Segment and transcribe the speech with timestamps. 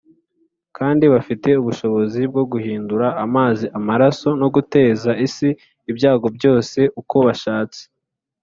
[0.77, 5.49] kandi bafite ubushobozi bwo guhindura amazi amaraso no guteza isi
[5.91, 7.81] ibyago byose uko bashatse.